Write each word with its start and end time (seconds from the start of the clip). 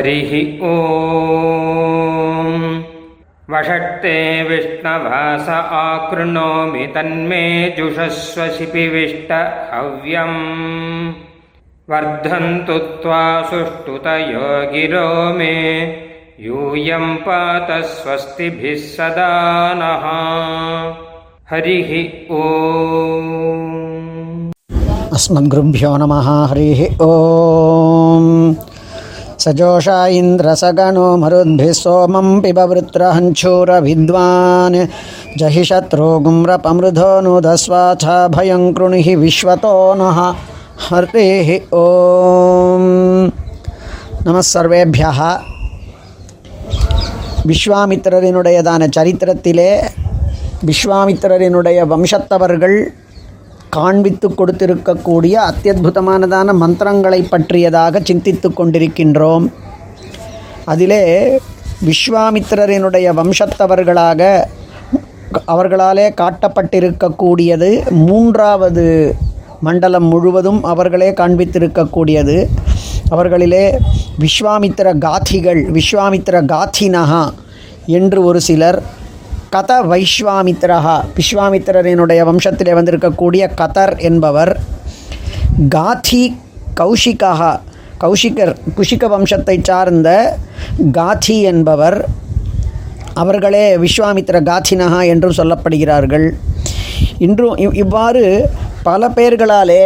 हरिः 0.00 0.30
ॐ 0.66 2.52
वषट्ते 3.52 4.12
विष्णवास 4.42 5.48
आकृणोमि 5.48 6.84
तन्मे 6.94 7.42
जुषस्व 7.78 8.40
शिपिविष्ट 8.58 9.32
हव्यम्। 9.72 10.38
वर्धन्तु 11.92 12.78
त्वा 13.02 13.20
सुष्ठुतयो 13.50 14.46
गिरो 14.72 15.10
मे। 15.38 15.58
यूयं 16.46 17.06
पात 17.26 17.68
स्वस्तिभिः 17.84 18.80
सदा 18.96 19.28
नः। 19.82 20.08
हरिः 21.50 21.92
ॐ 22.40 22.42
अस्मद्गुरुभ्यो 25.12 25.96
नमः 25.96 26.28
हरिः 26.52 26.80
ॐ 27.10 28.26
सजोषा 29.43 29.97
इन्द्रसगणो 30.19 31.07
मरुद्भिः 31.23 31.71
सोमं 31.81 32.27
पिबवृत्रहञ्छूरविद्वान् 32.43 34.77
जहि 35.39 35.63
शत्रुगुम्रपमृधो 35.69 37.09
नुदस्वाथ 37.25 38.03
भयं 38.35 38.63
कृणिः 38.77 39.07
विश्वतो 39.23 39.73
नः 40.01 40.19
हरिः 40.85 41.49
ॐ 41.81 41.83
नमः 44.27 44.45
सर्वेभ्यः 44.53 45.19
விஸ்வாமித்திரரினுடையதான 47.49 48.81
சரித்திரத்திலே 48.95 49.67
விஸ்வாமித்திரரினுடைய 50.69 51.79
வம்சத்தவர்கள் 51.91 52.77
காண்பித்து 53.76 54.28
கொடுத்திருக்கக்கூடிய 54.28 55.34
அத்தியுதமானதான 55.48 56.54
மந்திரங்களை 56.62 57.20
பற்றியதாக 57.22 58.00
சிந்தித்து 58.08 58.48
கொண்டிருக்கின்றோம். 58.50 59.46
அதிலே 60.72 61.02
விஸ்வாமித்திரரினுடைய 61.88 63.06
வம்சத்தவர்களாக 63.18 64.20
அவர்களாலே 65.52 66.06
காட்டப்பட்டிருக்கக்கூடியது 66.20 67.68
மூன்றாவது 68.06 68.86
மண்டலம் 69.66 70.08
முழுவதும் 70.12 70.60
அவர்களே 70.72 71.10
காண்பித்திருக்கக்கூடியது. 71.20 72.36
அவர்களிலே 73.14 73.64
விஸ்வாமித்திர 74.24 74.88
காத்திகள் 74.98 75.60
விஸ்வாமித்திர 75.76 76.36
காதினஹா 76.52 77.24
என்று 77.98 78.18
ஒரு 78.24 78.40
சிலர் 78.48 78.78
கத 79.54 79.76
வைஸ்வாமித்திரஹா 79.90 80.96
விஸ்வாமித்திரரினுடைய 81.16 82.20
வம்சத்திலே 82.28 82.72
வந்திருக்கக்கூடிய 82.78 83.42
கதர் 83.60 83.92
என்பவர் 84.08 84.52
காதி 85.74 86.24
கௌஷிகா 86.80 87.32
கௌஷிகர் 88.02 88.52
குஷிக 88.76 89.08
வம்சத்தை 89.14 89.56
சார்ந்த 89.68 90.08
காதி 90.98 91.36
என்பவர். 91.52 91.98
அவர்களே 93.22 93.64
விஸ்வாமித்திர 93.84 94.36
காதினஹா 94.50 95.00
என்றும் 95.12 95.36
சொல்லப்படுகிறார்கள். 95.40 96.28
இன்றும் 97.26 97.56
இவ் 97.64 97.76
இவ்வாறு 97.82 98.24
பல 98.82 99.08
பெயர்களாலே 99.18 99.82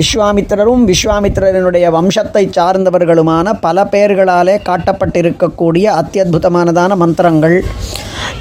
விஸ்வாமித்திரரும் 0.00 0.82
விஸ்வாமித்திரரினுடைய 0.90 1.86
வம்சத்தை 1.98 2.44
சார்ந்தவர்களுமான 2.58 3.52
பல 3.66 3.84
பெயர்களாலே 3.94 4.56
காட்டப்பட்டிருக்கக்கூடிய 4.68 5.86
அத்தியுதமானதான 6.00 6.96
மந்திரங்கள். 7.04 7.58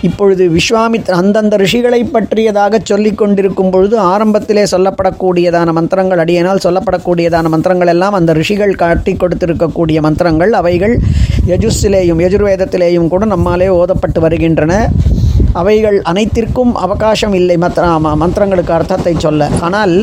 இப்பொழுது 0.08 0.44
விஸ்வாமித்ர 0.50 1.14
அந்தந்த 1.22 1.56
ரிஷிகளை 1.62 2.00
பற்றியதாக 2.14 2.80
சொல்லிக் 2.90 3.18
கொண்டிருக்கும் 3.18 3.70
பொழுது 3.74 3.96
ஆரம்பத்திலே 4.12 4.64
சொல்லப்படக்கூடியதான 4.74 5.74
மந்திரங்கள் 5.78 6.22
அடியனால் 6.24 6.64
சொல்லப்படக்கூடியதான 6.66 7.50
மந்திரங்கள் 7.56 7.92
எல்லாம் 7.94 8.18
அந்த 8.20 8.34
ரிஷிகள் 8.40 8.74
காட்டி 8.84 9.14
கொடுத்திருக்கக்கூடிய 9.14 10.00
மந்திரங்கள். 10.08 10.54
அவைகள் 10.62 10.96
யஜுஸிலேயும் 11.52 12.24
யஜுர்வேதத்திலேயும் 12.26 13.12
கூட 13.14 13.26
நம்மாலே 13.26 13.68
ஓதப்பட்டு 13.80 14.20
வருகின்றன. 14.26 14.74
அவைகள் 15.62 15.98
அனைத்திற்கும் 16.12 16.74
அவகாசம் 16.86 17.34
இல்லை 17.34 17.58
மந்திர 17.58 17.86
மந்திரங்களுக்கு 18.24 18.74
அர்த்தத்தை 18.80 19.16
சொல்ல. 19.26 19.50
ஆனால் 19.68 19.96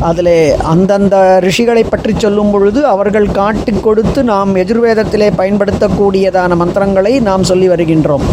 அதில் 0.00 0.56
அந்தந்த 0.62 1.38
ரிஷிகளை 1.40 1.84
பற்றி 1.88 2.14
சொல்லும் 2.18 2.50
பொழுது 2.50 2.86
அவர்கள் 2.86 3.32
காட்டி 3.32 3.72
கொடுத்து 3.80 4.24
நாம் 4.24 4.54
எதிர்வேதத்திலே 4.54 5.30
பயன்படுத்தக்கூடியதான 5.36 6.56
மந்திரங்களை 6.56 7.20
நாம் 7.20 7.44
சொல்லி 7.44 7.68
வருகின்றோம். 7.68 8.24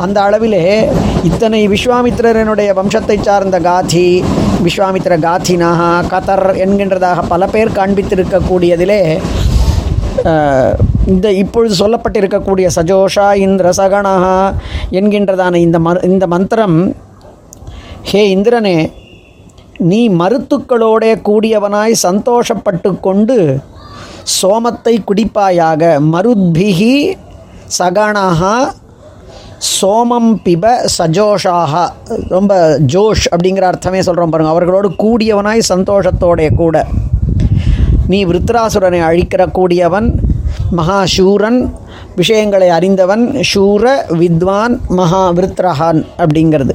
அந்த 0.00 0.20
அளவிலே 0.20 0.64
இத்தனை 1.22 1.68
விஸ்வாமித்திரனுடைய 1.68 2.74
வம்சத்தை 2.74 3.18
சார்ந்த 3.22 3.58
காதி 3.60 4.22
விஸ்வாமித்திர 4.62 5.16
காதினாக 5.18 6.08
கதர் 6.08 6.56
என்கின்றதாக 6.56 7.22
பல 7.28 7.46
பேர் 7.46 7.68
காண்பித்திருக்கக்கூடியதிலே 7.68 9.00
இந்த 11.06 11.32
இப்பொழுது 11.32 11.74
சொல்லப்பட்டிருக்கக்கூடிய 11.74 12.68
சஜோஷா 12.76 13.34
இந்திர 13.36 13.70
சகணா 13.70 14.14
என்கின்றதான 14.90 15.54
இந்த 15.54 15.78
ம 15.78 16.04
இந்த 16.04 16.26
மந்திரம் 16.26 16.78
ஹே 18.02 18.22
இந்திரனே 18.36 18.78
நீ 19.80 20.08
மருத்துக்களோடே 20.10 21.10
கூடியவனாய் 21.28 21.94
சந்தோஷப்பட்டு 22.02 23.00
கொண்டு 23.00 23.58
சோமத்தை 24.42 24.94
குடிப்பாயாக. 25.10 25.82
மருத்பிகி 26.12 27.16
சகணா 27.78 28.54
சோமம் 29.80 30.30
பிப 30.44 30.64
சஜோஷாக 30.98 31.74
ரொம்ப 32.28 32.78
ஜோஷ் 32.78 33.24
அப்படிங்கிற 33.30 33.60
அர்த்தமே 33.60 34.00
சொல்கிறோம் 34.02 34.30
பாருங்கள் 34.30 34.54
அவர்களோடு 34.54 34.88
கூடியவனாய் 35.04 35.70
சந்தோஷத்தோடைய 35.72 36.54
கூட. 36.54 36.84
நீ 38.08 38.24
விருத்ராசுரனை 38.24 39.00
அழிக்கிற 39.00 39.50
கூடியவன் 39.50 40.08
மகாசூரன் 40.76 41.72
விஷயங்களை 42.16 42.68
அறிந்தவன் 42.68 43.42
சூர 43.42 44.06
வித்வான் 44.08 44.80
மகா 44.88 45.30
விருத்ரஹான் 45.30 46.04
அப்படிங்கிறது. 46.18 46.74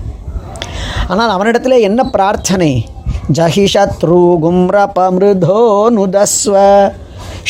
ஆனால் 1.12 1.32
அவனிடத்தில் 1.36 1.86
என்ன 1.88 2.02
பிரார்த்தனை? 2.16 2.72
ஜஹி 3.38 3.64
சத்ரு 3.74 4.20
கும்ரபமிருதோ 4.44 5.62
நுதஸ்வ 5.98 6.56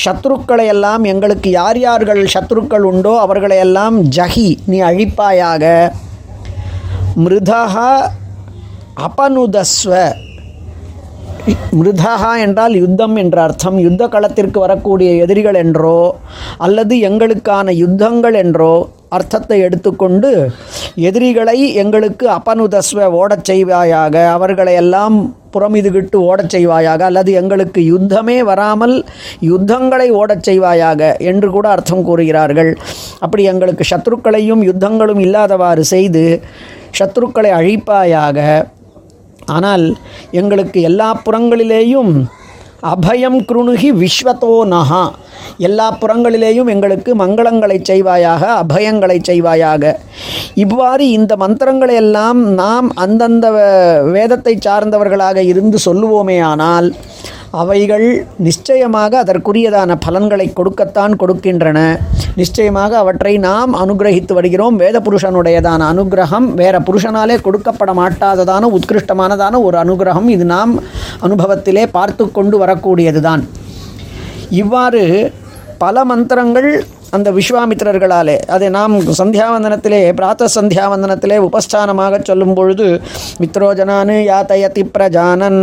சத்ருக்களை 0.04 0.66
எல்லாம் 0.74 1.04
எங்களுக்கு 1.04 1.50
யார் 1.50 1.80
யார்கள் 1.80 2.22
சத்ருக்கள் 2.34 2.86
உண்டோ 2.92 3.14
அவர்களையெல்லாம் 3.26 3.98
ஜஹி 4.18 4.50
நீ 4.72 4.78
அழிப்பாயாக. 4.90 5.64
மிருதா 7.24 7.62
அபனுதஸ்வ. 9.08 9.92
மிருதா 11.78 12.14
என்றால் 12.46 12.76
யுத்தம் 12.82 13.16
என்ற 13.16 13.38
அர்த்தம். 13.44 13.78
யுத்த 13.86 14.04
களத்திற்கு 14.08 14.60
வரக்கூடிய 14.60 15.12
எதிரிகள் 15.24 15.60
என்றோ 15.64 16.00
அல்லது 16.58 16.96
எங்களுக்கான 17.10 17.74
யுத்தங்கள் 17.84 18.38
என்றோ 18.44 18.74
அர்த்தத்தை 19.18 19.58
எடுத்துக்கொண்டு 19.68 20.30
எதிரிகளை 21.10 21.60
எங்களுக்கு 21.84 22.26
அபனுதஸ்வ 22.40 23.08
ஓடச் 23.22 23.48
செய்வாயாக 23.52 24.16
அவர்களை 24.36 24.74
எல்லாம் 24.84 25.18
புறமிதுகிட்டு 25.56 26.18
ஓடச் 26.30 26.54
செய்வாயாக 26.56 27.02
அல்லது 27.10 27.32
எங்களுக்கு 27.42 27.82
யுத்தமே 27.94 28.38
வராமல் 28.50 28.96
யுத்தங்களை 29.50 30.08
ஓடச் 30.22 30.46
செய்வாயாக 30.50 31.02
என்று 31.32 31.50
கூட 31.56 31.66
அர்த்தம் 31.76 32.06
கூறுகிறார்கள். 32.10 32.72
அப்படி 33.26 33.44
எங்களுக்கு 33.54 33.86
சத்ருக்களையும் 33.92 34.64
யுத்தங்களும் 34.70 35.22
இல்லாதவாறு 35.26 35.84
செய்து 35.94 36.24
சத்ருக்களை 37.00 37.52
அழிப்பாயாக. 37.60 38.40
ஆனால் 39.56 39.86
எங்களுக்கு 40.42 40.80
எல்லா 40.90 41.10
புறங்களிலேயும் 41.26 42.14
அபயம் 42.92 43.38
குருணுகி 43.50 43.90
விஸ்வத்தோ 44.02 44.54
நகா. 44.74 45.04
எல்லா 45.68 45.86
புறங்களிலேயும் 46.02 46.72
எங்களுக்கு 46.74 47.12
மங்களங்களை 47.22 47.78
செய்வாயாக 47.90 48.44
அபயங்களை 48.64 49.18
செய்வாயாக. 49.30 49.94
இவ்வாறு 50.64 51.06
இந்த 51.18 51.34
மந்திரங்களை 51.44 51.96
எல்லாம் 52.04 52.42
நாம் 52.62 52.90
அந்தந்த 53.06 53.48
வேதத்தை 54.16 54.56
சார்ந்தவர்களாக 54.68 55.44
இருந்து 55.52 55.80
சொல்லுவோமே 55.88 56.38
ஆனால் 56.52 56.90
அவைகள் 57.62 58.06
நிச்சயமாக 58.46 59.18
அதற்குரியதான 59.24 59.96
பலன்களை 60.06 60.46
கொடுக்கத்தான் 60.60 61.14
கொடுக்கின்றன. 61.22 61.80
நிச்சயமாக 62.40 62.92
அவற்றை 63.02 63.34
நாம் 63.48 63.74
அனுகிரகித்து 63.82 64.34
வருகிறோம். 64.38 64.76
வேத 64.84 65.00
புருஷனுடையதான 65.08 65.82
அனுகிரகம் 65.94 66.48
வேற 66.62 66.76
புருஷனாலே 66.88 67.36
கொடுக்கப்பட 67.48 67.94
மாட்டாததான 68.00 68.70
உத்கிருஷ்டமானதான 68.78 69.62
ஒரு 69.68 69.78
அனுகிரகம் 69.84 70.30
இது 70.36 70.48
நாம் 70.56 70.74
அனுபவத்திலே 71.28 71.84
பார்த்து 71.98 72.26
கொண்டு 72.38 72.58
வரக்கூடியதுதான். 72.64 73.44
இவ்வாறு 74.62 75.04
பல 75.86 76.06
மந்திரங்கள் 76.12 76.72
அந்த 77.16 77.32
விஸ்வாமித்திரர்களாலே. 77.38 78.36
அதை 78.56 78.68
நாம் 78.78 78.96
சந்தியாவந்தனத்திலே 79.20 80.00
பிராத்த 80.20 80.48
சந்தியாவந்தனத்திலே 80.56 81.38
உபஸ்தானமாக 81.48 82.20
சொல்லும் 82.30 82.54
பொழுது 82.60 82.88
மித்ரோஜனானு 83.42 84.16
யாத்தயதி 84.30 84.84
பிரஜானன் 84.98 85.62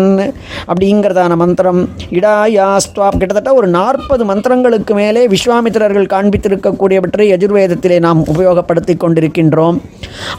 அப்படிங்கிறதான 0.70 1.36
மந்திரம். 1.42 1.82
இடாயாஸ்துவா 2.18 3.08
கிட்டத்தட்ட 3.18 3.52
ஒரு 3.60 3.70
நாற்பது 3.78 4.24
மந்திரங்களுக்கு 4.32 4.94
மேலே 5.00 5.22
விஸ்வாமித்திரர்கள் 5.34 6.12
காண்பித்திருக்கக்கூடியவற்றை 6.14 7.26
யஜுர்வேதத்திலே 7.34 7.98
நாம் 8.06 8.26
உபயோகப்படுத்தி 8.34 8.96
கொண்டிருக்கின்றோம். 8.96 9.78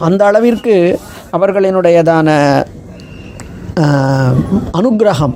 அந்த 0.07 0.21
அளவிற்கு 0.31 0.75
அவர்களினுடையதான 1.37 2.29
அனுகிரகம் 4.79 5.35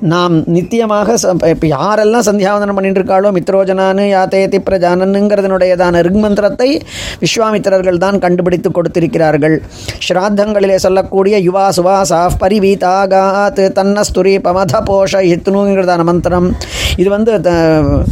நாம் 0.00 0.44
நித்தியமாக 0.44 1.16
இப்போ 1.46 1.66
யாரெல்லாம் 1.66 2.26
சந்தியாவந்தனம் 2.26 2.74
பண்ணிட்டு 2.74 3.02
இருக்காளோ 3.02 3.36
மித்ரோஜனானு 3.36 4.02
யாத்தேதி 4.02 4.58
பிரஜானனுங்கிறதனுடையதான 4.70 6.00
ரிக்மந்திரத்தை 6.02 6.80
விஸ்வாமித்திரர்கள் 7.20 7.98
தான் 7.98 8.18
கண்டுபிடித்து 8.18 8.70
கொடுத்திருக்கிறார்கள். 8.70 9.62
ஸ்ராத்தங்களிலே 10.08 10.74
சொல்லக்கூடிய 10.74 11.40
யுவா 11.40 11.68
சுவாசா 11.76 12.30
பரிவீதாகாத் 12.40 13.70
தன்னஸ்துரி 13.74 14.38
பமத 14.38 14.80
போஷ 14.86 15.12
இத்னுங்கிறதான 15.12 16.04
மந்திரம். 16.04 16.56
இது 16.96 17.10
வந்து 17.10 17.40
த- 17.40 18.02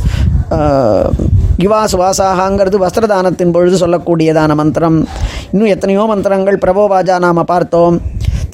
யுவா 1.59 1.85
சுவாசாகாங்கிறது 1.93 2.87
வஸ்திரதானத்தின் 2.87 3.53
பொழுது 3.53 3.89
சொல்லக்கூடியதான 3.89 4.55
மந்திரம். 4.55 5.09
இன்னும் 5.53 5.69
எத்தனையோ 5.69 6.05
மந்திரங்கள் 6.05 6.59
பிரபோவாஜா 6.59 7.19
நாம் 7.19 7.45
பார்த்தோம். 7.45 8.01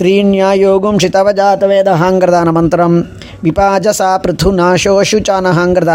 த்ரீண்யாயோகும் 0.00 0.98
ஷிதவஜாத்தவேதஹாங்கிறதான 1.02 2.52
மந்திரம் 2.52 2.96
விபாஜசா 3.44 4.08
பிருத்து 4.22 4.50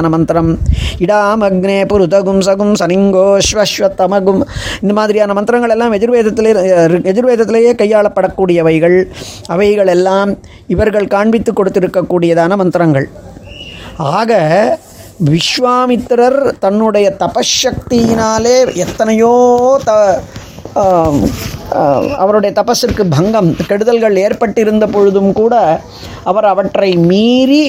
மந்திரம் 0.09 0.51
இடாமக்னே 1.05 1.77
புருதகும் 1.91 2.39
சகும் 2.39 2.73
சனிங்கோஸ்வஸ்வத்தமகும் 2.73 4.41
இந்த 4.81 4.93
மாதிரியான 4.93 5.33
மந்திரங்கள் 5.33 5.69
எல்லாம் 5.69 5.93
எதிர்வேதத்திலே 5.93 6.51
எதிர்வேதத்திலேயே 7.11 7.71
கையாளப்படக்கூடியவைகள். 7.81 8.97
அவைகள் 9.47 9.87
எல்லாம் 9.87 10.37
இவர்கள் 10.67 11.07
காண்பித்து 11.07 11.53
கொடுத்திருக்கக்கூடியதான 11.53 12.55
மந்திரங்கள். 12.55 13.09
ஆக 13.97 14.31
விஸ்வாமித்திரர் 15.25 16.39
தன்னுடைய 16.59 17.15
தபசக்தியினாலே 17.19 18.75
எத்தனையோ 18.75 19.33
த 19.83 19.91
அவருடைய 22.17 22.51
தபஸிற்கு 22.61 23.03
பங்கம் 23.15 23.49
கெடுதல்கள் 23.67 24.17
ஏற்பட்டிருந்த 24.17 24.85
பொழுதும் 24.87 25.31
கூட 25.33 25.55
அவர் 26.23 26.45
அவற்றை 26.45 26.91
மீறி 27.11 27.63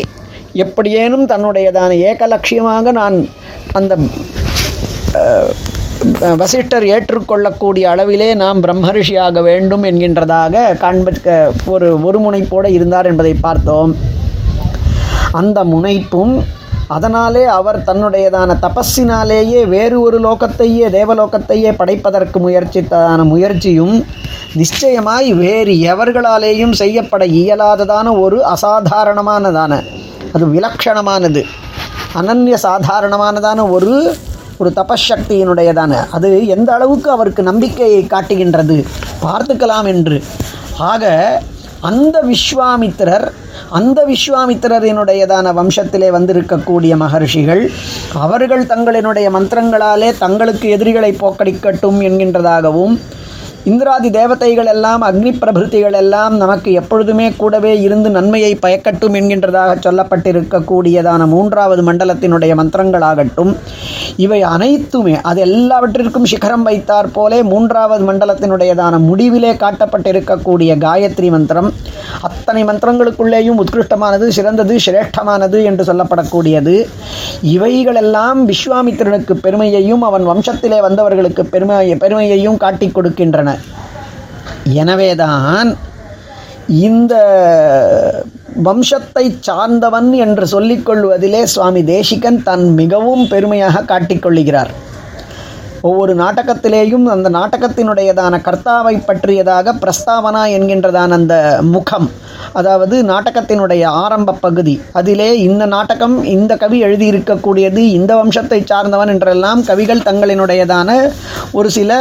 எப்படியேனும் 0.65 1.27
தன்னுடையதான 1.27 1.91
ஏகலட்சியமாக 2.11 2.93
நான் 2.93 3.17
அந்த 3.73 3.95
வசிஷ்டர் 6.41 6.85
ஏற்றுக்கொள்ளக்கூடிய 6.95 7.85
அளவிலே 7.93 8.29
நாம் 8.43 8.63
பிரம்மரிஷியாக 8.63 9.43
வேண்டும் 9.43 9.83
என்கின்றதாக 9.83 10.65
காண்பிக்க 10.85 11.37
ஒரு 11.67 11.89
ஒரு 12.03 12.19
முனைப்போடு 12.19 12.71
இருந்தார் 12.79 13.09
என்பதை 13.11 13.35
பார்த்தோம். 13.47 13.93
அந்த 15.41 15.59
முனைப்பும் 15.65 16.35
அதனாலே 16.89 17.45
அவர் 17.45 17.79
தன்னுடையதான 17.83 18.57
தபஸினாலேயே 18.63 19.67
வேறு 19.67 20.01
ஒரு 20.01 20.21
லோகத்தையே 20.21 20.87
தேவலோகத்தையே 20.89 21.77
படைப்பதற்கு 21.77 22.49
முயற்சித்ததான 22.49 23.25
முயற்சியும் 23.25 24.07
நிச்சயமாய் 24.55 25.33
வேறு 25.33 25.73
எவர்களாலேயும் 25.73 26.73
செய்யப்பட 26.73 27.27
இயலாததான 27.27 28.21
ஒரு 28.21 28.43
அசாதாரணமானதான 28.55 29.83
அது 30.33 30.47
விலக்ஷணமானது. 30.47 31.43
அனன்ய 32.15 32.57
சாதாரணமானதான 32.63 33.71
ஒரு 33.71 34.17
ஒரு 34.59 34.73
தபசக்தியினுடையதான 34.77 36.07
அது 36.11 36.47
எந்த 36.47 36.73
அளவுக்கு 36.73 37.11
அவருக்கு 37.11 37.43
நம்பிக்கையை 37.43 38.07
காட்டுகின்றது? 38.07 38.87
பார்த்துக்கலாம் 39.23 39.87
என்று. 39.87 40.23
ஆக 40.79 41.05
அந்த 41.83 42.17
விஸ்வாமித்திரர் 42.23 43.27
அந்த 43.71 43.99
விஸ்வாமித்திரரினுடையதான 44.07 45.53
வம்சத்திலே 45.53 46.11
வந்திருக்கக்கூடிய 46.11 46.97
மகர்ஷிகள் 46.97 47.63
அவர்கள் 48.13 48.65
தங்களினுடைய 48.67 49.31
மந்திரங்களாலே 49.31 50.11
தங்களுக்கு 50.19 50.69
எதிரிகளை 50.69 51.13
போக்கடிக்கட்டும் 51.21 52.01
என்கின்றதாகவும் 52.01 52.97
இந்திராதி 53.71 54.09
தேவதைகள் 54.11 54.69
எல்லாம் 54.73 55.03
அக்னி 55.03 55.31
பிரபிருத்திகள் 55.43 55.97
எல்லாம் 56.01 56.35
நமக்கு 56.37 56.73
எப்பொழுதுமே 56.73 57.25
கூடவே 57.39 57.73
இருந்து 57.81 58.11
நன்மையை 58.11 58.51
பயக்கட்டும் 58.55 59.17
என்கின்றதாக 59.21 59.73
சொல்லப்பட்டிருக்கக்கூடியதான 59.87 61.27
மூன்றாவது 61.27 61.83
மண்டலத்தினுடைய 61.83 62.55
மந்திரங்களாகட்டும் 62.61 63.53
இவை 64.17 64.43
அனைத்துமே 64.43 65.15
அது 65.21 65.41
எல்லாவற்றிற்கும் 65.41 66.29
சிகரம் 66.33 66.63
வைத்தார் 66.63 67.11
போலே 67.11 67.43
மூன்றாவது 67.43 68.05
மண்டலத்தினுடையதான 68.13 69.01
முடிவிலே 69.09 69.53
காட்டப்பட்டிருக்கக்கூடிய 69.65 70.79
காயத்ரி 70.87 71.31
மந்திரம் 71.31 71.73
அத்தனை 72.29 72.65
மந்திரங்களுக்குள்ளேயும் 72.65 73.59
உத்கிருஷ்டமானது 73.63 74.29
சிறந்தது 74.29 74.75
சிரேஷ்டமானது 74.77 75.59
என்று 75.65 75.85
சொல்லப்படக்கூடியது. 75.85 76.77
இவைகளெல்லாம் 77.57 78.41
விஸ்வாமித்திரனுக்கு 78.49 79.35
பெருமையையும் 79.45 80.03
அவன் 80.03 80.29
வம்சத்திலே 80.31 80.81
வந்தவர்களுக்கு 80.89 81.45
பெருமை 81.55 81.95
பெருமையையும் 81.97 82.57
காட்டிக் 82.57 82.97
கொடுக்கின்றன. 82.99 83.56
எனவேதான் 84.75 85.71
இந்த 86.87 87.15
வம்சத்தை 88.63 89.25
சார்ந்தவன் 89.41 90.11
என்று 90.17 90.45
சொல்லிக்கொள்வதிலே 90.47 91.43
சுவாமி 91.47 91.83
தேசிகன் 91.85 92.41
தன் 92.43 92.67
மிகவும் 92.75 93.25
பெருமையாக 93.29 93.85
காட்டிக்கொள்கிறார் 93.85 94.73
ஒவ்வொரு 95.81 96.13
நாடகத்திலேயும் 96.15 97.05
அந்த 97.07 97.29
நாடகத்தினுடையதான 97.31 98.41
கர்த்தாவை 98.41 98.95
பற்றியதாக 99.01 99.75
பிரஸ்தாவனா 99.75 100.43
என்கின்றதான 100.49 101.17
அந்த 101.17 101.35
முகம் 101.67 102.09
அதாவது 102.53 102.97
நாடகத்தினுடைய 103.05 103.85
ஆரம்ப 103.97 104.37
பகுதி 104.41 104.75
அதிலே 104.93 105.31
இந்த 105.41 105.65
நாடகம் 105.67 106.17
இந்த 106.27 106.53
கவி 106.57 106.79
எழுதியிருக்கக்கூடியது 106.85 107.85
இந்த 107.93 108.13
வம்சத்தை 108.17 108.61
சார்ந்தவன் 108.65 109.13
என்றெல்லாம் 109.15 109.63
கவிகள் 109.63 110.07
தங்களினுடையதான 110.09 110.91
ஒரு 111.53 111.71
சில 111.71 111.93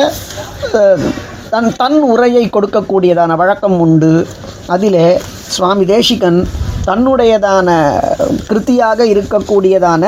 தன் 1.51 1.69
தன் 1.75 1.97
உரையை 2.12 2.44
கொடுக்கக்கூடியதான 2.50 3.36
வழக்கம் 3.36 3.80
உண்டு. 3.80 4.13
அதிலே 4.74 5.07
சுவாமி 5.56 5.86
தேசிகன் 5.86 6.39
தன்னுடையதான 6.88 7.69
கிருத்தியாக 8.47 9.00
இருக்கக்கூடியதான 9.13 10.03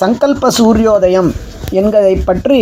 சங்கல்ப 0.00 0.50
சூரியோதயம் 0.58 1.30
என்கிறதை 1.80 2.14
பற்றி 2.24 2.60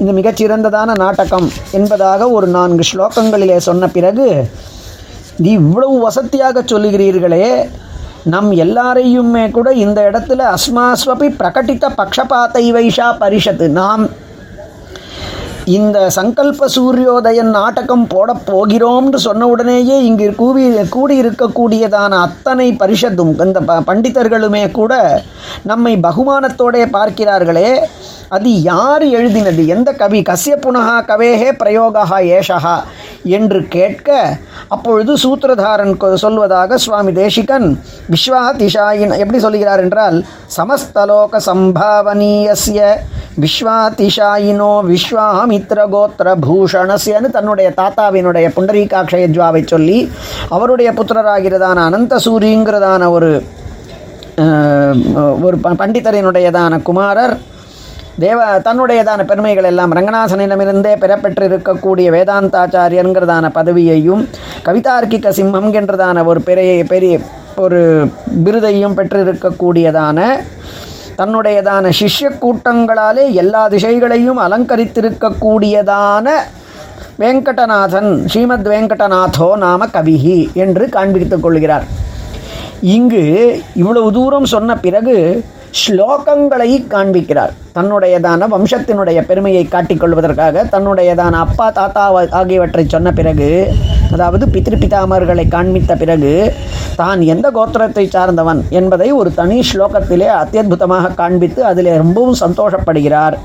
இந்த 0.00 0.10
மிகச்சிறந்ததான 0.18 0.96
நாடகம் 1.04 1.48
என்பதாக 1.78 2.28
ஒரு 2.30 2.46
நான்கு 2.46 2.84
ஸ்லோகங்களிலே 2.90 3.56
சொன்ன 3.68 3.88
பிறகு 3.88 4.28
நீ 5.36 5.50
இவ்வளவு 5.62 5.96
வசதியாக 5.98 6.62
சொல்லுகிறீர்களே 6.72 7.48
நம் 8.34 8.52
எல்லாரையுமே 8.64 9.50
கூட 9.50 9.68
இந்த 9.84 9.98
இடத்துல 10.10 10.44
அஸ்மாஸ்வபி 10.56 11.28
பிரகட்டித்த 11.40 11.88
பக்ஷபாத்தை 12.00 12.64
வைஷா 12.76 13.08
பரிஷத்து. 13.22 13.66
நாம் 13.80 14.04
இந்த 15.66 15.98
சங்கல்ப 16.08 16.66
சூரியோதயன் 16.74 17.48
நாடகம் 17.50 18.04
போடப் 18.06 18.42
போகிறோம்னு 18.46 19.18
சொன்ன 19.18 19.46
உடனேயே 19.46 19.96
இங்கு 20.00 20.26
கூவி 20.34 20.64
கூடியிருக்கக்கூடியதான 20.90 22.18
அத்தனை 22.18 22.68
பரிஷத்தும் 22.72 23.32
இந்த 23.44 23.60
ப 23.60 23.78
பண்டிதர்களுமே 23.80 24.62
கூட 24.70 24.92
நம்மை 25.62 25.96
பகுமானத்தோடே 25.96 26.86
பார்க்கிறார்களே. 26.92 27.84
அது 28.28 28.62
யார் 28.62 29.02
எழுதினது? 29.02 29.66
எந்த 29.66 29.92
கவி? 29.92 30.22
கசிய 30.22 30.56
புனகா 30.56 31.02
கவேஹே 31.02 31.52
பிரயோகா 31.58 32.04
ஏஷகா 32.30 32.76
என்று 33.24 33.68
கேட்க 33.68 34.38
அப்பொழுது 34.68 35.16
சூத்திரதாரன் 35.16 35.96
கொ- 35.96 36.14
சொல்வதாக 36.22 36.74
சுவாமி 36.74 37.12
தேசிகன் 37.12 37.82
விஸ்வாதிஷாயின் 38.10 39.18
எப்படி 39.18 39.38
சொல்கிறார் 39.38 39.80
என்றால் 39.80 40.24
சமஸ்தலோக 40.56 41.40
சம்பாவனீயசிய 41.46 42.80
விஸ்வாதிஷாயினோ 43.40 44.80
விஸ்வாமித்ர 44.86 45.86
கோத்திர 45.90 46.34
பூஷணசியன்னு 46.46 47.30
தன்னுடைய 47.30 47.72
தாத்தாவினுடைய 47.76 48.52
புண்டரீகாட்சயஜ்வாவை 48.56 49.66
சொல்லி 49.66 49.98
அவருடைய 50.48 50.92
புத்திரராகிறதான 50.92 51.74
அனந்த 51.84 52.18
சூரிங்கிறதான 52.24 53.10
ஒரு 53.10 53.30
ஒரு 55.40 55.58
ப- 55.58 55.72
பண்டிதரினுடையதான 55.72 56.82
குமாரர் 56.82 57.38
தேவ 58.18 58.60
தன்னுடையதான 58.60 59.24
பெருமைகள் 59.24 59.64
எல்லாம் 59.64 59.94
ரங்கநாசனிடமிருந்தே 59.94 60.96
பெறப்பெற்றிருக்கக்கூடிய 60.96 62.10
வேதாந்தாச்சாரியங்கிறதான 62.10 63.50
பதவியையும் 63.54 64.28
கவிதார்க்கிக 64.64 65.28
சிம்மம் 65.30 65.72
என்றதான 65.72 66.24
ஒரு 66.24 66.40
பெரிய 66.40 66.84
பெரிய 66.84 67.18
ஒரு 67.56 68.08
விருதையும் 68.44 68.94
பெற்றிருக்கக்கூடியதான 68.96 70.18
தன்னுடையதான 71.18 71.92
சிஷ்ய 72.00 72.30
கூட்டங்களாலே 72.40 73.32
எல்லா 73.32 73.68
திசைகளையும் 73.68 74.38
அலங்கரித்திருக்கக்கூடியதான 74.38 76.28
வெங்கடநாதன் 77.18 78.26
ஸ்ரீமத் 78.26 78.68
வெங்கடநாதோ 78.68 79.56
நாம 79.56 79.86
கவிஹி 79.86 80.52
என்று 80.52 80.86
காண்பித்துக் 80.86 81.40
கொள்கிறார். 81.40 81.86
இங்கு 82.82 83.24
இவ்வளவு 83.74 84.12
தூரம் 84.12 84.44
சொன்ன 84.44 84.76
பிறகு 84.76 85.44
ஸ்லோகங்களை 85.84 86.86
காண்பிக்கிறார். 86.88 87.50
தன்னுடையதான 87.74 88.46
வம்சத்தினுடைய 88.48 89.26
பெருமையை 89.26 89.68
காட்டிக்கொள்வதற்காக 89.70 90.64
தன்னுடையதான 90.70 91.30
அப்பா 91.30 91.70
தாத்தா 91.70 92.26
ஆகியவற்றை 92.30 92.86
சொன்ன 92.86 93.12
பிறகு 93.12 93.74
அதாவது 94.12 94.46
பித்திருப்பிதாமர்களை 94.46 95.48
காண்பித்த 95.48 95.96
பிறகு 95.96 96.54
தான் 96.96 97.20
எந்த 97.20 97.50
கோத்திரத்தை 97.50 98.08
சார்ந்தவன் 98.08 98.64
என்பதை 98.70 99.12
ஒரு 99.12 99.34
தனி 99.34 99.60
ஸ்லோகத்திலே 99.72 100.28
அத்தியுதமாக 100.40 101.14
காண்பித்து 101.14 101.64
அதிலே 101.64 101.96
ரொம்பவும் 101.96 102.40
சந்தோஷப்படுகிறார். 102.40 103.36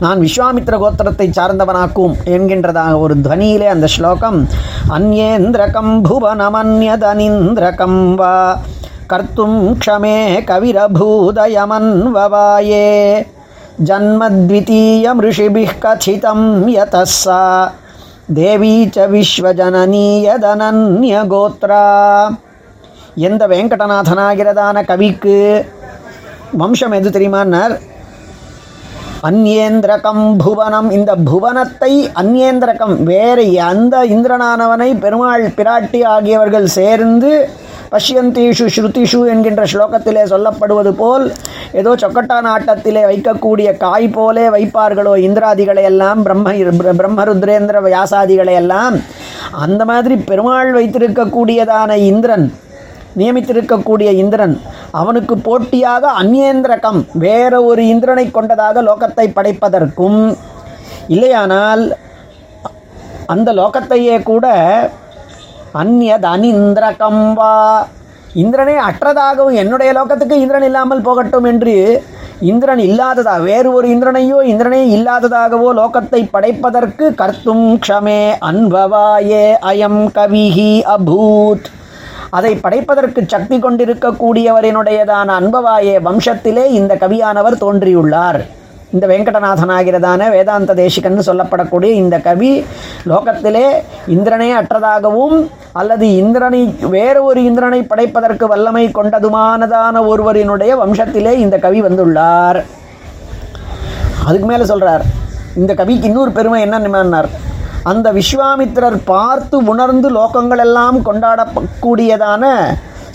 நான் 0.00 0.18
விஸ்வாமித்ர 0.18 0.78
கோத்திரத்தை 0.78 1.30
சார்ந்தவனாக்கும் 1.30 2.16
என்கின்றதாக 2.34 2.98
ஒரு 2.98 3.20
துவனியிலே 3.20 3.68
அந்த 3.72 3.88
ஸ்லோகம் 3.88 4.48
அந்யேந்திரகம் 4.96 6.02
புவனமன்யதனிந்திரகம் 6.08 8.20
வா 8.20 8.58
கர்த்தும் 9.06 9.78
க்ஷமே 9.78 10.44
கவிரபூதயமன்வவாயே 10.50 13.26
ஜன்மத்விதீயம் 13.80 15.22
ऋषिभिः 15.22 15.72
कथितं 15.82 16.70
यतः 16.70 17.14
सा 17.14 17.72
தேவி 18.34 18.88
ச 18.88 18.98
விஸ்வஜனனீயதனன்யகோத்ரா 19.12 21.84
எந்த 23.20 23.46
வெங்கடநாதனாகிறதான 23.52 24.84
கவிக்கு 24.84 25.66
வம்சம் 26.60 26.92
எது 26.92 27.10
தெரியுமான்னார் 27.10 27.80
அந்யேந்திரகம் 29.23 30.37
புவனம். 30.37 30.89
இந்த 30.91 31.15
புவனத்தை 31.15 32.09
அந்நேந்திரகம் 32.15 33.03
வேறு 33.03 33.59
அந்த 33.59 34.05
இந்திரனானவனை 34.05 34.99
பெருமாள் 34.99 35.45
பிராட்டி 35.47 36.05
ஆகியவர்கள் 36.05 36.67
சேர்ந்து 36.67 37.49
பஷ்யந்தீஷு 37.91 38.65
ஸ்ருதிஷு 38.65 39.27
என்கின்ற 39.27 39.63
ஸ்லோகத்திலே 39.65 40.23
சொல்லப்படுவது 40.23 40.89
போல் 40.89 41.33
ஏதோ 41.71 41.95
சொக்கட்டான 41.95 42.49
ஆட்டத்திலே 42.49 43.03
வைக்கக்கூடிய 43.05 43.77
காய் 43.77 44.07
போலே 44.07 44.49
வைப்பார்களோ 44.49 45.17
இந்திராதிகளை 45.17 45.83
எல்லாம் 45.83 46.23
பிரம்ம 46.23 46.53
பிரம்மருத்ரேந்திர 46.93 47.81
வியாசாதிகளை 47.81 48.53
எல்லாம் 48.53 49.01
அந்த 49.51 49.85
மாதிரி 49.85 50.15
பெருமாள் 50.15 50.71
வைத்திருக்கக்கூடியதான 50.73 51.95
இந்திரன் 51.95 52.53
நியமித்திருக்கக்கூடிய 53.17 54.09
இந்திரன் 54.11 54.61
அவனுக்கு 54.99 55.35
போட்டியாக 55.47 56.11
அந்நேந்திரகம் 56.21 56.99
வேற 57.25 57.61
ஒரு 57.63 57.81
இந்திரனை 57.93 58.25
கொண்டதாக 58.31 58.83
லோகத்தை 58.89 59.25
படைப்பதற்கும் 59.37 60.19
இல்லையானால் 61.07 61.83
அந்த 63.33 63.49
லோகத்தையே 63.53 64.15
கூட 64.23 64.45
அந்நியத் 65.81 66.27
அனிந்திரகம் 66.33 67.23
வா. 67.33 67.53
இந்திரனே 68.43 68.75
அற்றதாகவும் 68.89 69.57
என்னுடைய 69.61 69.89
லோகத்துக்கு 69.97 70.35
இந்திரன் 70.43 70.67
இல்லாமல் 70.69 71.05
போகட்டும் 71.07 71.47
என்று 71.51 71.75
இந்திரன் 72.49 72.81
இல்லாததா? 72.87 73.33
வேறு 73.49 73.69
ஒரு 73.73 73.87
இந்திரனையோ 73.95 74.37
இந்திரனே 74.51 74.81
இல்லாததாகவோ 74.95 75.69
லோகத்தை 75.81 76.21
படைப்பதற்கு 76.33 77.05
கர்த்தும் 77.21 77.67
க்ஷமே 77.83 78.21
அன்பவாயே 78.49 79.45
அயம் 79.71 80.01
கவிஹி 80.17 80.71
அபூத். 80.95 81.67
அதை 82.37 82.51
படைப்பதற்கு 82.65 83.21
சக்தி 83.33 83.57
கொண்டிருக்கக்கூடியவரினுடையதான 83.59 85.29
அன்பவாயே 85.39 85.95
வம்சத்திலே 86.07 86.65
இந்த 86.79 86.93
கவியானவர் 87.03 87.61
தோன்றியுள்ளார். 87.63 88.39
இந்த 88.95 89.05
வெங்கடநாதனாகிறதான 89.11 90.27
வேதாந்த 90.33 90.73
தேசிகன் 90.81 91.27
சொல்லப்படக்கூடிய 91.29 91.91
இந்த 92.01 92.15
கவி 92.27 92.51
லோகத்திலே 93.11 93.63
இந்திரனே 94.15 94.49
அற்றதாகவும் 94.59 95.37
அல்லது 95.79 96.05
இந்திரனை 96.21 96.61
வேறு 96.95 97.21
ஒரு 97.29 97.39
இந்திரனை 97.49 97.81
படைப்பதற்கு 97.91 98.47
வல்லமை 98.53 98.85
கொண்டதுமானதான 98.97 100.03
ஒருவரினுடைய 100.11 100.73
வம்சத்திலே 100.83 101.33
இந்த 101.45 101.57
கவி 101.65 101.81
வந்துள்ளார். 101.87 102.59
அதுக்கு 104.27 104.47
மேலே 104.51 104.65
சொல்கிறார் 104.71 105.05
இந்த 105.61 105.73
கவிக்கு 105.81 106.09
இன்னொரு 106.11 106.31
பெருமை 106.37 106.61
என்னன்னு 106.67 106.95
அந்த 107.85 108.07
விஸ்வாமித்திரர் 108.11 108.99
பார்த்து 109.05 109.57
உணர்ந்து 109.65 110.09
லோகங்களெல்லாம் 110.11 110.97
கொண்டாடக்கூடியதான 111.01 112.43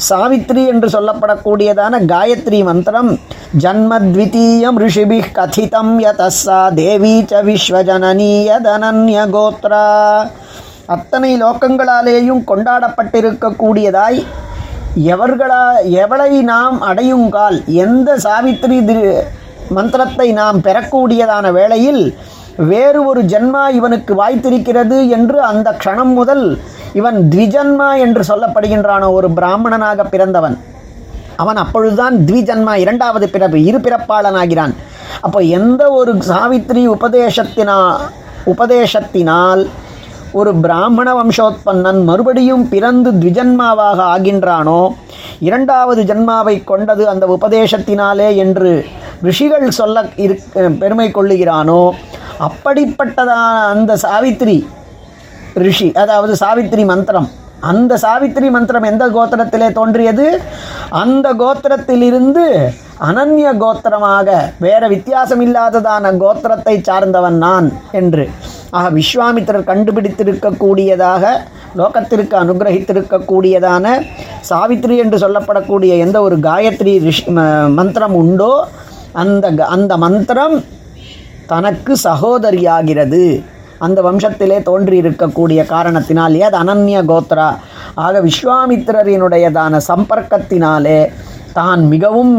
சாவித்ரி 0.08 0.62
என்று 0.66 0.88
சொல்லப்படக்கூடியதான 0.88 1.94
காயத்ரி 2.06 2.60
மந்திரம் 2.62 3.10
ஜன்மத்விதீயம் 3.64 4.78
ரிஷிபி 4.78 5.18
கதிதம் 5.32 5.94
யதஸ்ஸா 6.00 6.60
தேவி 6.74 7.16
ச 7.22 7.42
விஸ்வஜனனீயதனன்ய 7.42 9.26
கோத்ரா 9.30 9.84
அத்தனை 10.86 11.32
லோக்கங்களாலேயும் 11.36 12.42
கொண்டாடப்பட்டிருக்கக்கூடியதாய் 12.44 14.20
எவர்களா 15.10 15.64
எவளை 15.98 16.32
நாம் 16.44 16.78
அடையுங்கால் 16.82 17.58
எந்த 17.80 18.10
சாவித்ரி 18.18 18.80
மந்திரத்தை 19.70 20.28
நாம் 20.32 20.58
பெறக்கூடியதான 20.60 21.50
வேளையில் 21.52 22.04
வேறு 22.56 23.04
ஒரு 23.04 23.22
ஜென்மா 23.22 23.68
இவனுக்கு 23.68 24.14
வாய்த்திருக்கிறது 24.14 25.08
என்று 25.08 25.42
அந்த 25.42 25.76
க்ஷணம் 25.82 26.12
முதல் 26.14 26.58
இவன் 26.92 27.18
த்விஜன்மா 27.30 27.98
என்று 27.98 28.22
சொல்லப்படுகின்றான 28.22 29.12
ஒரு 29.12 29.30
பிராமணனாக 29.30 30.04
பிறந்தவன். 30.04 30.56
அவன் 31.36 31.56
அப்பொழுதுதான் 31.56 32.16
த்விஜன்மா 32.16 32.74
இரண்டாவது 32.74 33.28
பிறப்பு 33.28 33.64
இரு 33.64 33.78
பிறப்பாளனாகிறான். 33.78 34.74
அப்போ 35.20 35.40
எந்த 35.42 35.90
ஒரு 35.90 36.12
சாவித்ரி 36.14 36.86
உபதேசத்தினா 36.86 37.78
உபதேசத்தினால் 38.46 39.68
ஒரு 40.32 40.54
பிராமண 40.54 41.14
வம்சோத்பன்னன் 41.14 42.04
மறுபடியும் 42.04 42.68
பிறந்து 42.68 43.10
த்விஜன்மாவாக 43.10 43.98
ஆகின்றானோ 44.14 44.82
இரண்டாவது 45.38 46.02
ஜன்மாவை 46.02 46.64
கொண்டது 46.64 47.08
அந்த 47.08 47.26
உபதேசத்தினாலே 47.26 48.36
என்று 48.36 48.86
ரிஷிகள் 49.22 49.68
சொல்ல 49.70 50.04
இரு 50.16 50.36
பெருமை 50.78 51.10
கொள்ளுகிறானோ 51.10 51.82
அப்படிப்பட்டதான 52.40 53.60
அந்த 53.68 53.96
சாவித்ரி 53.96 54.66
ரிஷி 55.54 55.92
அதாவது 55.92 56.34
சாவித்ரி 56.34 56.84
மந்திரம். 56.84 57.30
அந்த 57.60 57.98
சாவித்ரி 58.02 58.50
மந்திரம் 58.50 58.82
எந்த 58.82 59.08
கோத்திரத்திலே 59.08 59.72
தோன்றியது? 59.72 60.40
அந்த 60.90 61.34
கோத்திரத்திலிருந்து 61.34 62.44
அனன்ய 63.00 63.56
கோத்திரமாக 63.56 64.28
வேற 64.58 64.88
வித்தியாசம் 64.88 65.40
இல்லாததான 65.40 66.12
கோத்திரத்தை 66.18 66.82
சார்ந்தவன் 66.82 67.38
நான் 67.38 67.72
என்று. 67.92 68.30
ஆக 68.70 68.90
விஸ்வாமித்திரர் 68.90 69.64
கண்டுபிடித்திருக்கக்கூடியதாக 69.64 71.24
லோகத்திற்கு 71.76 72.34
அனுகிரகித்திருக்கக்கூடியதான 72.36 73.86
சாவித்ரி 74.48 74.96
என்று 74.96 75.18
சொல்லப்படக்கூடிய 75.18 75.98
எந்த 75.98 76.20
ஒரு 76.20 76.38
காயத்ரி 76.38 77.02
ரிஷி 77.02 77.24
ம- 77.24 77.72
மந்திரம் 77.74 78.14
உண்டோ 78.14 78.66
அந்த 79.12 79.50
க- 79.50 79.64
அந்த 79.66 79.96
மந்திரம் 79.96 80.64
தனக்கு 81.52 81.92
சகோதரியாகிறது. 82.08 83.24
அந்த 83.86 83.98
வம்சத்திலே 84.06 84.58
தோன்றியிருக்கக்கூடிய 84.68 85.60
காரணத்தினால் 85.74 86.34
ஏது 86.44 86.56
அனன்ய 86.62 86.98
கோத்ரா 87.10 87.48
ஆக 88.04 88.20
விஸ்வாமித்திரரினுடையதான 88.26 89.80
சம்பர்க்கத்தினாலே 89.88 91.00
தான் 91.58 91.82
மிகவும் 91.92 92.34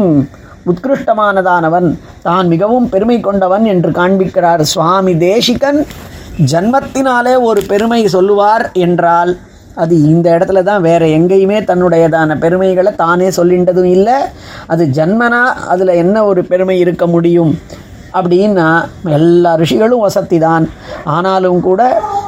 உத்கிருஷ்டமானதானவன் 0.70 1.88
தான் 2.26 2.46
மிகவும் 2.52 2.86
பெருமை 2.92 3.16
கொண்டவன் 3.26 3.64
என்று 3.72 3.90
காண்பிக்கிறார் 4.00 4.62
சுவாமி 4.74 5.14
தேசிகன். 5.28 5.80
ஜன்மத்தினாலே 6.52 7.34
ஒரு 7.48 7.60
பெருமை 7.70 8.00
சொல்லுவார் 8.14 8.64
என்றால் 8.86 9.32
அது 9.82 9.94
இந்த 10.12 10.26
இடத்துல 10.36 10.62
தான் 10.68 10.86
வேற 10.88 11.02
எங்கேயுமே 11.18 11.58
தன்னுடையதான 11.68 12.36
பெருமைகளை 12.44 12.92
தானே 13.02 13.28
சொல்லின்றதும் 13.38 13.90
இல்லை. 13.96 14.18
அது 14.72 14.84
ஜன்மனா 14.98 15.42
அதில் 15.72 15.92
என்ன 16.02 16.16
ஒரு 16.30 16.42
பெருமை 16.50 16.76
இருக்க 16.84 17.06
முடியும்? 17.14 17.52
அப்படின்னா 18.14 18.68
எல்லா 19.10 19.54
ரிஷிகளும் 19.54 20.00
வசதி 20.00 20.38
தான் 20.38 20.64
ஆனாலும் 21.04 21.60
கூட 21.60 21.82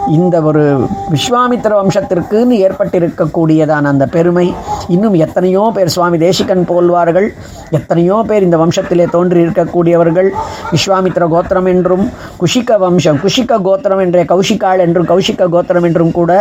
இந்த 0.09 0.43
ஒரு 0.43 0.63
விஸ்வாமித்திர 1.11 1.75
வம்சத்திற்குன்னு 1.81 2.55
ஏற்பட்டிருக்கக்கூடியதான 2.59 3.83
அந்த 3.85 4.07
பெருமை 4.07 4.55
இன்னும் 4.89 5.15
எத்தனையோ 5.15 5.73
பேர் 5.75 5.89
சுவாமி 5.89 6.19
தேசிகன் 6.19 6.67
போல்வார்கள் 6.69 7.29
எத்தனையோ 7.71 8.25
பேர் 8.27 8.43
இந்த 8.43 8.57
வம்சத்திலே 8.57 9.11
தோன்றி 9.11 9.41
இருக்கக்கூடியவர்கள் 9.41 10.29
விஸ்வாமித்திர 10.71 11.29
கோத்திரம் 11.29 11.67
என்றும் 11.67 12.11
குஷிக்க 12.41 12.79
வம்சம் 12.79 13.21
குஷிக்க 13.23 13.61
கோத்திரம் 13.63 13.99
என்ற 13.99 14.25
கௌஷிகாள் 14.25 14.79
என்றும் 14.79 15.07
கௌஷிக்க 15.07 15.49
கோத்திரம் 15.49 15.85
என்றும் 15.85 16.11
கூட 16.11 16.33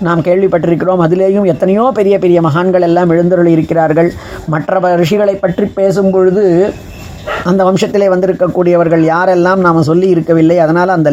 நாம் 0.00 0.20
கேள்விப்பட்டிருக்கிறோம். 0.20 1.00
அதிலேயும் 1.00 1.44
எத்தனையோ 1.44 1.90
பெரிய 1.94 2.18
பெரிய 2.18 2.40
மகான்கள் 2.40 2.82
எல்லாம் 2.82 3.10
எழுந்தருளி 3.10 3.50
இருக்கிறார்கள் 3.52 4.12
மற்ற 4.46 4.96
ரிஷிகளை 4.96 5.38
பற்றி 5.38 5.66
பேசும் 5.66 6.10
பொழுது 6.10 6.44
அந்த 7.44 7.62
வம்சத்திலே 7.64 8.06
வந்திருக்கக்கூடியவர்கள் 8.08 9.02
யாரெல்லாம் 9.04 9.60
நாம் 9.60 9.80
சொல்லி 9.82 10.08
இருக்கவில்லை 10.08 10.56
அதனால் 10.58 10.88
அந்த 10.88 11.10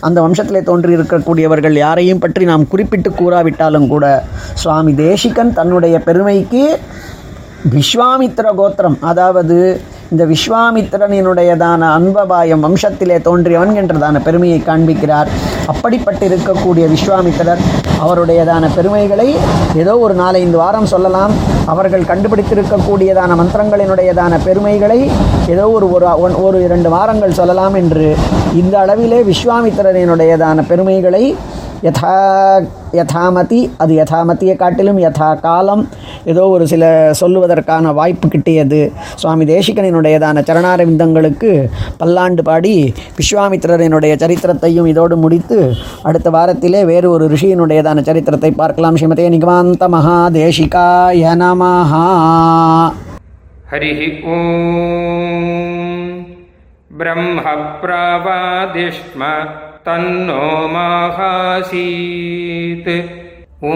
அந்த 0.00 0.18
வம்சத்திலே 0.20 0.62
தோன்றி 0.62 0.96
இருக்கக்கூடியவர்கள் 0.96 1.76
யாரையும் 1.76 2.18
பற்றி 2.18 2.44
நாம் 2.44 2.68
குறிப்பிட்டு 2.68 3.12
கூறாவிட்டாலும் 3.12 3.88
கூட 3.88 4.06
சுவாமி 4.54 4.94
தேசிகன் 5.00 5.52
தன்னுடைய 5.52 5.98
பெருமைக்கு 5.98 6.62
விஸ்வாமித்திர 7.74 8.46
கோத்திரம் 8.54 8.98
அதாவது 9.02 9.58
இந்த 10.14 10.26
விஸ்வாமித்திரனினுடையதான 10.26 11.80
அன்பபாயம் 11.80 12.64
வம்சத்திலே 12.64 13.18
தோன்றியவன் 13.18 13.74
என்றதான 13.74 14.20
பெருமையை 14.20 14.62
காண்பிக்கிறார். 14.66 15.26
அப்படிப்பட்டிருக்கக்கூடிய 15.66 16.88
விஸ்வாமித்திரர் 16.88 17.58
அவருடையதான 18.04 18.68
பெருமைகளை 18.74 19.36
ஏதோ 19.76 19.98
ஒரு 19.98 20.14
நாலைந்து 20.14 20.56
வாரம் 20.56 20.86
சொல்லலாம். 20.86 21.30
அவர்கள் 21.66 22.02
கண்டுபிடித்திருக்கக்கூடியதான 22.02 23.34
மந்திரங்களினுடையதான 23.34 24.38
பெருமைகளை 24.44 25.10
ஏதோ 25.48 25.70
ஒரு 25.70 25.90
ஒரு 25.90 26.06
ஒன்- 26.06 26.42
ஒரு 26.42 26.62
இரண்டு 26.62 26.90
வாரங்கள் 26.90 27.32
சொல்லலாம் 27.32 27.74
என்று 27.74 28.16
இந்த 28.54 28.78
அளவிலே 28.78 29.32
விஸ்வாமித்திரனினுடையதான 29.32 30.66
பெருமைகளை 30.66 31.36
யதா 31.83 32.67
யதாமதி 32.93 33.69
அது 33.77 33.93
யதாமதியை 33.93 34.55
காட்டிலும் 34.55 35.03
யதா 35.03 35.39
காலம் 35.39 35.87
ஏதோ 36.25 36.49
ஒரு 36.49 36.67
சில 36.67 37.13
சொல்லுவதற்கான 37.19 37.93
வாய்ப்பு 37.93 38.27
கிட்டியது 38.27 38.91
சுவாமி 39.15 39.45
தேசிகனினுடையதான 39.45 40.43
சரணாரவிந்தங்களுக்கு 40.47 41.69
பல்லாண்டு 41.97 42.43
பாடி 42.43 42.93
விஸ்வாமித்திரரினுடைய 43.19 44.15
சரித்திரத்தையும் 44.21 44.85
இதோடு 44.85 45.17
முடித்து 45.17 45.75
அடுத்த 46.03 46.29
வாரத்திலே 46.29 46.85
வேறு 46.85 47.11
ஒரு 47.11 47.27
ரிஷியினுடையதான 47.27 48.03
சரித்திரத்தை 48.03 48.53
பார்க்கலாம் 48.53 48.97
ஸ்ரீமதே 48.99 49.29
நிகமாந்த 49.29 49.89
மகாதேசிகாய 49.89 51.35
நமஹா 51.35 52.93
हरिः 53.71 54.27
ॐ 54.27 54.29
ब्रह्मप्रावादिष्म 56.99 59.21
तन्नो 59.85 60.47
माहासीत् 60.73 61.69
ॐ 63.67 63.75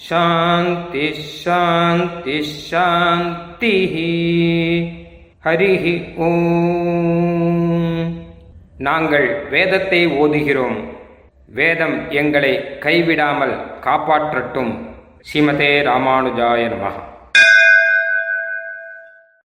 शान्तिः 0.00 1.18
शान्तिः 1.36 2.50
शान्तिः 2.68 3.94
ஹரிः 5.46 5.84
ஓம் 6.26 7.64
நாங்கள் 8.86 9.26
வேதத்தை 9.52 10.00
ஓதுகிறோம் 10.20 10.78
வேதம் 11.58 11.96
எங்களை 12.20 12.52
கைவிடாமல் 12.84 13.54
காப்பாற்றட்டும் 13.86 14.72
ஸ்ரீமதே 15.28 15.72
ராமானுஜாய 15.88 16.62
நமः 16.72 16.96